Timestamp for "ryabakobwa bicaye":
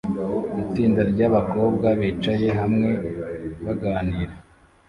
1.11-2.47